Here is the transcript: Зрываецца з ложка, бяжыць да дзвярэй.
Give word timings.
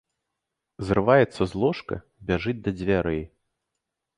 Зрываецца 0.87 1.41
з 1.51 1.61
ложка, 1.65 1.95
бяжыць 2.31 2.59
да 2.69 2.75
дзвярэй. 2.79 3.21